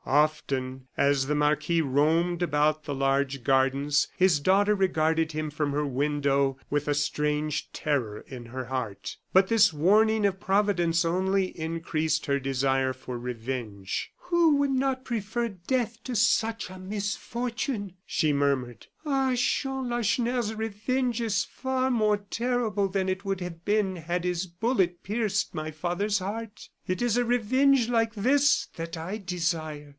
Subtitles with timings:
[0.03, 5.85] Often, as the marquis roamed about the large gardens, his daughter regarded him from her
[5.85, 9.17] window with a strange terror in her heart.
[9.31, 14.11] But this warning of Providence only increased her desire for revenge.
[14.23, 18.87] "Who would not prefer death to such a misfortune?" she murmured.
[19.05, 19.33] "Ah!
[19.35, 25.03] Jean Lacheneur's revenge is far more terrible than it would have been had his bullet
[25.03, 26.69] pierced my father's heart.
[26.87, 29.89] It is a revenge like this that I desire.